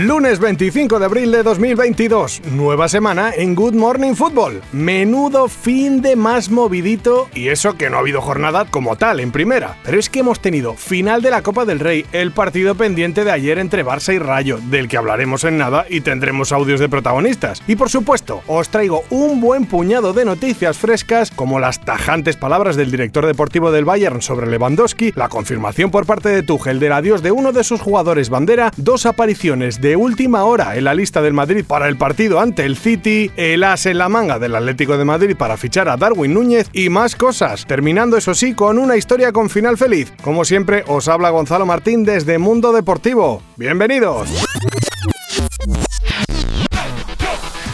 [0.00, 4.62] Lunes 25 de abril de 2022, nueva semana en Good Morning Football.
[4.72, 9.30] Menudo fin de más movidito y eso que no ha habido jornada como tal en
[9.30, 9.76] primera.
[9.84, 13.30] Pero es que hemos tenido final de la Copa del Rey, el partido pendiente de
[13.30, 17.62] ayer entre Barça y Rayo, del que hablaremos en nada y tendremos audios de protagonistas.
[17.66, 22.74] Y por supuesto, os traigo un buen puñado de noticias frescas como las tajantes palabras
[22.74, 27.22] del director deportivo del Bayern sobre Lewandowski, la confirmación por parte de Tuchel del adiós
[27.22, 31.32] de uno de sus jugadores bandera, dos apariciones de última hora en la lista del
[31.32, 35.04] Madrid para el partido ante el City, el as en la manga del Atlético de
[35.04, 39.32] Madrid para fichar a Darwin Núñez y más cosas, terminando eso sí con una historia
[39.32, 40.12] con final feliz.
[40.22, 43.42] Como siempre, os habla Gonzalo Martín desde Mundo Deportivo.
[43.56, 44.49] Bienvenidos.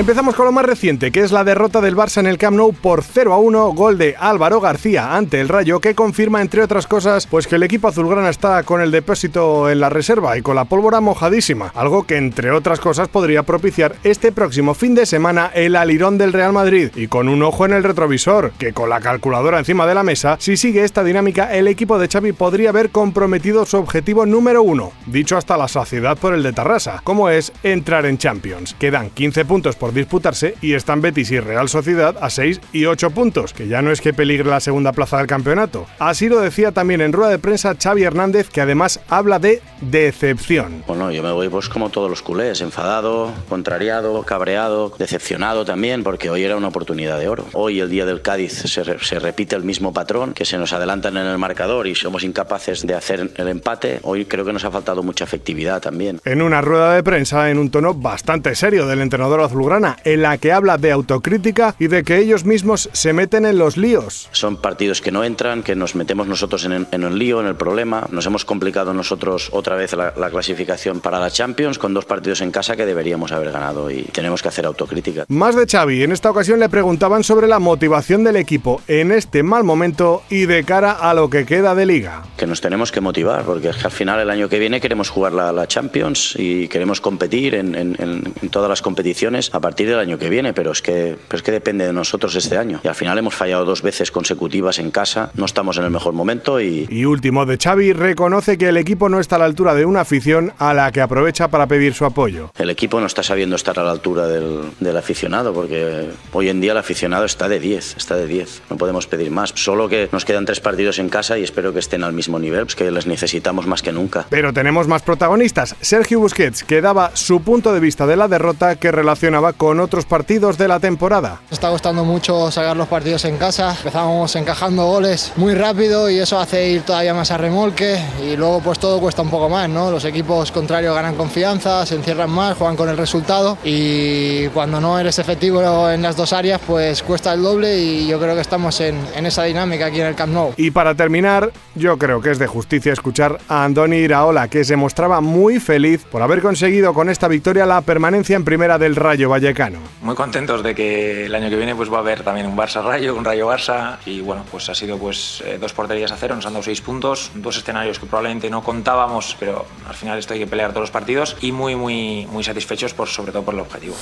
[0.00, 2.72] Empezamos con lo más reciente, que es la derrota del Barça en el Camp Nou
[2.72, 6.86] por 0 a 1, gol de Álvaro García ante el Rayo, que confirma, entre otras
[6.86, 10.56] cosas, pues que el equipo azulgrana está con el depósito en la reserva y con
[10.56, 15.50] la pólvora mojadísima, algo que, entre otras cosas, podría propiciar este próximo fin de semana
[15.52, 19.02] el alirón del Real Madrid, y con un ojo en el retrovisor, que con la
[19.02, 22.88] calculadora encima de la mesa, si sigue esta dinámica, el equipo de Xavi podría haber
[22.88, 27.52] comprometido su objetivo número uno, dicho hasta la saciedad por el de Tarrasa, como es
[27.62, 28.74] entrar en Champions.
[28.78, 33.10] Quedan 15 puntos por disputarse y están Betis y Real Sociedad a 6 y 8
[33.10, 35.86] puntos, que ya no es que peligre la segunda plaza del campeonato.
[35.98, 40.84] Así lo decía también en rueda de prensa Xavi Hernández, que además habla de decepción.
[40.86, 46.30] Bueno, yo me voy pues como todos los culés, enfadado, contrariado, cabreado, decepcionado también, porque
[46.30, 47.46] hoy era una oportunidad de oro.
[47.52, 50.72] Hoy, el día del Cádiz, se, re se repite el mismo patrón, que se nos
[50.72, 54.00] adelantan en el marcador y somos incapaces de hacer el empate.
[54.02, 56.20] Hoy creo que nos ha faltado mucha efectividad también.
[56.24, 59.69] En una rueda de prensa, en un tono bastante serio del entrenador azulgrana,
[60.04, 63.76] en la que habla de autocrítica y de que ellos mismos se meten en los
[63.76, 64.28] líos.
[64.32, 67.46] Son partidos que no entran, que nos metemos nosotros en el, en el lío, en
[67.46, 68.06] el problema.
[68.10, 72.40] Nos hemos complicado nosotros otra vez la, la, clasificación para la Champions con dos partidos
[72.40, 75.24] en casa que deberíamos haber ganado y tenemos que hacer autocrítica.
[75.28, 76.02] Más de Xavi.
[76.02, 80.46] En esta ocasión le preguntaban sobre la motivación del equipo en este mal momento y
[80.46, 82.24] de cara a lo que queda de liga.
[82.36, 85.10] Que nos tenemos que motivar porque es que al final el año que viene queremos
[85.10, 89.90] jugar la, la Champions y queremos competir en, en, en todas las competiciones a partir
[89.90, 92.80] del año que viene, pero es, que, pero es que depende de nosotros este año.
[92.82, 96.14] Y al final hemos fallado dos veces consecutivas en casa, no estamos en el mejor
[96.14, 96.86] momento y...
[96.88, 100.00] Y último de Xavi, reconoce que el equipo no está a la altura de una
[100.00, 102.50] afición a la que aprovecha para pedir su apoyo.
[102.56, 106.62] El equipo no está sabiendo estar a la altura del, del aficionado, porque hoy en
[106.62, 109.52] día el aficionado está de 10, está de 10, no podemos pedir más.
[109.54, 112.64] Solo que nos quedan tres partidos en casa y espero que estén al mismo nivel,
[112.64, 114.24] pues que les necesitamos más que nunca.
[114.30, 115.76] Pero tenemos más protagonistas.
[115.82, 120.04] Sergio Busquets, que daba su punto de vista de la derrota que relacionaba con otros
[120.04, 121.40] partidos de la temporada.
[121.50, 123.74] Está costando mucho sacar los partidos en casa.
[123.76, 128.60] Empezamos encajando goles muy rápido y eso hace ir todavía más a remolque y luego
[128.60, 129.90] pues todo cuesta un poco más, ¿no?
[129.90, 134.98] Los equipos contrarios ganan confianza, se encierran más, juegan con el resultado y cuando no
[134.98, 138.80] eres efectivo en las dos áreas pues cuesta el doble y yo creo que estamos
[138.80, 140.52] en, en esa dinámica aquí en el Camp Nou.
[140.56, 144.76] Y para terminar, yo creo que es de justicia escuchar a Andoni Iraola que se
[144.76, 149.28] mostraba muy feliz por haber conseguido con esta victoria la permanencia en primera del Rayo
[149.40, 152.56] Vallecano muy contentos de que el año que viene pues va a haber también un
[152.56, 156.16] Barça Rayo, un Rayo Barça y bueno, pues ha sido pues eh, dos porterías a
[156.16, 160.18] cero, nos han dado seis puntos, dos escenarios que probablemente no contábamos, pero al final
[160.18, 163.42] esto hay que pelear todos los partidos y muy muy muy satisfechos por sobre todo
[163.42, 163.94] por el objetivo.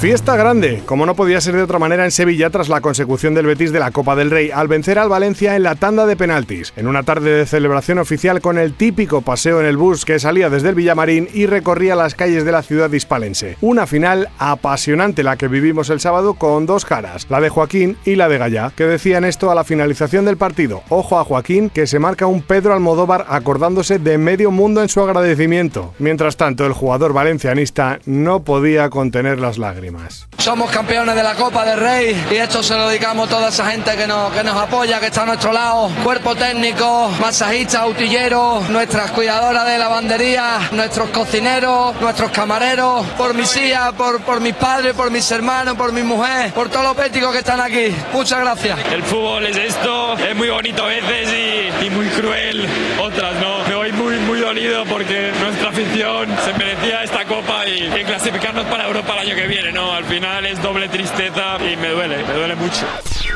[0.00, 3.46] Fiesta grande, como no podía ser de otra manera en Sevilla tras la consecución del
[3.46, 6.74] Betis de la Copa del Rey al vencer al Valencia en la tanda de penaltis,
[6.76, 10.50] en una tarde de celebración oficial con el típico paseo en el bus que salía
[10.50, 13.56] desde el Villamarín y recorría las calles de la ciudad hispalense.
[13.62, 18.16] Una final apasionante la que vivimos el sábado con dos caras, la de Joaquín y
[18.16, 20.82] la de Gallá, que decían esto a la finalización del partido.
[20.88, 25.00] Ojo a Joaquín, que se marca un Pedro Almodóvar acordándose de medio mundo en su
[25.00, 25.94] agradecimiento.
[25.98, 30.28] Mientras tanto, el jugador valencianista no podía contener las lágrimas.
[30.44, 33.64] Somos campeones de la Copa del Rey y esto se lo dedicamos a toda esa
[33.64, 35.90] gente que nos, que nos apoya, que está a nuestro lado.
[36.04, 43.94] Cuerpo técnico, masajistas, autilleros, nuestras cuidadoras de lavandería, nuestros cocineros, nuestros camareros, por mis hijas,
[43.94, 47.38] por, por mis padres, por mis hermanos, por mi mujer, por todos los péticos que
[47.38, 47.96] están aquí.
[48.12, 48.78] Muchas gracias.
[48.92, 52.68] El fútbol es esto, es muy bonito a veces y, y muy cruel
[53.00, 53.64] otras, ¿no?
[53.66, 58.64] Me voy muy, muy dolido porque nuestra afición se merecía esta copa y, y clasificarnos
[58.66, 59.92] para Europa el año que viene, ¿no?
[59.92, 62.86] Al final es doble tristeza y me duele, me duele mucho.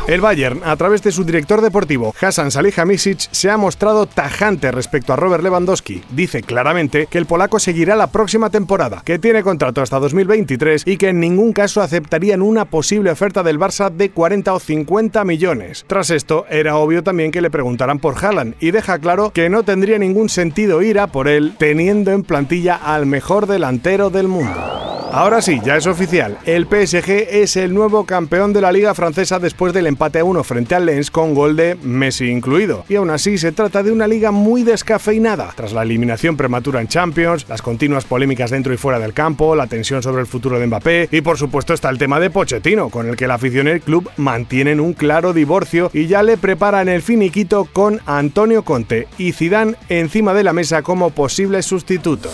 [0.07, 5.13] El Bayern, a través de su director deportivo, Hasan Salihamidzic, se ha mostrado tajante respecto
[5.13, 6.03] a Robert Lewandowski.
[6.11, 10.97] Dice claramente que el polaco seguirá la próxima temporada, que tiene contrato hasta 2023 y
[10.97, 15.85] que en ningún caso aceptarían una posible oferta del Barça de 40 o 50 millones.
[15.87, 19.63] Tras esto, era obvio también que le preguntaran por Haaland y deja claro que no
[19.63, 24.78] tendría ningún sentido ir por él teniendo en plantilla al mejor delantero del mundo.
[25.11, 26.39] Ahora sí, ya es oficial.
[26.45, 30.45] El PSG es el nuevo campeón de la Liga Francesa después del empate a uno
[30.45, 32.85] frente al Lens con gol de Messi incluido.
[32.89, 35.53] Y aún así se trata de una liga muy descafeinada.
[35.57, 39.67] Tras la eliminación prematura en Champions, las continuas polémicas dentro y fuera del campo, la
[39.67, 43.09] tensión sobre el futuro de Mbappé y por supuesto está el tema de Pochettino, con
[43.09, 46.89] el que la afición y el club mantienen un claro divorcio y ya le preparan
[46.89, 52.29] el finiquito con Antonio Conte y Zidane encima de la mesa como posible sustituto.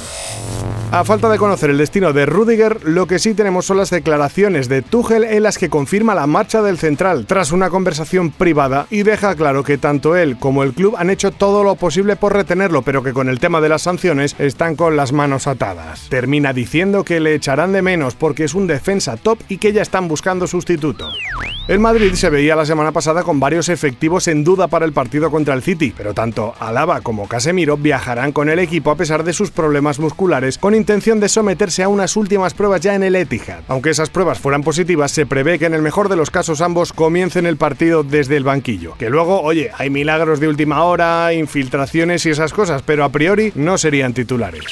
[0.94, 4.68] A falta de conocer el destino de Rudiger, lo que sí tenemos son las declaraciones
[4.68, 9.02] de Tuchel en las que confirma la marcha del central tras una conversación privada y
[9.02, 12.82] deja claro que tanto él como el club han hecho todo lo posible por retenerlo,
[12.82, 16.08] pero que con el tema de las sanciones están con las manos atadas.
[16.08, 19.82] Termina diciendo que le echarán de menos porque es un defensa top y que ya
[19.82, 21.10] están buscando sustituto.
[21.66, 25.30] El Madrid se veía la semana pasada con varios efectivos en duda para el partido
[25.30, 29.32] contra el City, pero tanto Alaba como Casemiro viajarán con el equipo a pesar de
[29.32, 33.62] sus problemas musculares, con intención de someterse a unas últimas pruebas ya en el Etihad.
[33.68, 36.92] Aunque esas pruebas fueran positivas, se prevé que en el mejor de los casos ambos
[36.92, 38.96] comiencen el partido desde el banquillo.
[38.98, 43.52] Que luego, oye, hay milagros de última hora, infiltraciones y esas cosas, pero a priori
[43.54, 44.64] no serían titulares.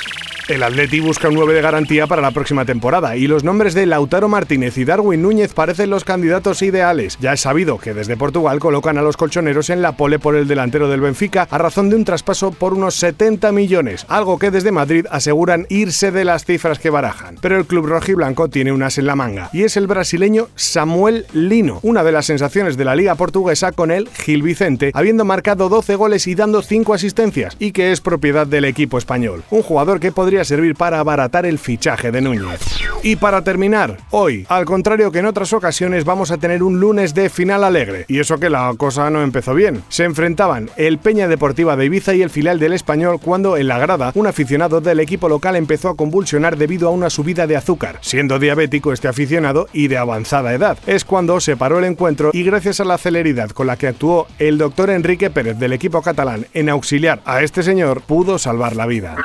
[0.52, 3.86] El Atleti busca un 9 de garantía para la próxima temporada y los nombres de
[3.86, 7.16] Lautaro Martínez y Darwin Núñez parecen los candidatos ideales.
[7.22, 10.46] Ya es sabido que desde Portugal colocan a los colchoneros en la pole por el
[10.46, 14.72] delantero del Benfica a razón de un traspaso por unos 70 millones, algo que desde
[14.72, 17.38] Madrid aseguran irse de las cifras que barajan.
[17.40, 21.24] Pero el club rojiblanco tiene un as en la manga y es el brasileño Samuel
[21.32, 25.70] Lino, una de las sensaciones de la liga portuguesa con el Gil Vicente, habiendo marcado
[25.70, 29.44] 12 goles y dando 5 asistencias y que es propiedad del equipo español.
[29.48, 32.60] Un jugador que podría servir para abaratar el fichaje de Núñez.
[33.02, 37.14] Y para terminar, hoy, al contrario que en otras ocasiones, vamos a tener un lunes
[37.14, 38.04] de final alegre.
[38.08, 39.82] Y eso que la cosa no empezó bien.
[39.88, 43.78] Se enfrentaban el Peña Deportiva de Ibiza y el filial del Español cuando en la
[43.78, 47.98] grada un aficionado del equipo local empezó a convulsionar debido a una subida de azúcar.
[48.00, 50.78] Siendo diabético este aficionado y de avanzada edad.
[50.86, 54.26] Es cuando se paró el encuentro y gracias a la celeridad con la que actuó
[54.38, 58.86] el doctor Enrique Pérez del equipo catalán en auxiliar a este señor, pudo salvar la
[58.86, 59.16] vida.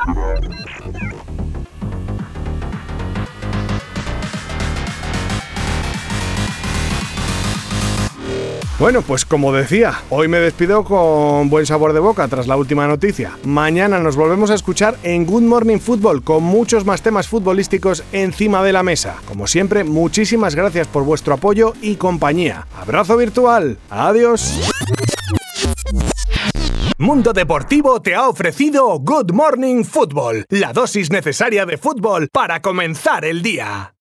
[8.79, 12.88] Bueno, pues como decía, hoy me despido con buen sabor de boca tras la última
[12.88, 13.35] noticia.
[13.44, 18.63] Mañana nos volvemos a escuchar en Good Morning Football con muchos más temas futbolísticos encima
[18.63, 19.15] de la mesa.
[19.27, 22.68] Como siempre, muchísimas gracias por vuestro apoyo y compañía.
[22.79, 23.79] Abrazo virtual.
[23.89, 24.59] Adiós.
[27.00, 33.25] Mundo Deportivo te ha ofrecido Good Morning Football, la dosis necesaria de fútbol para comenzar
[33.25, 33.94] el día.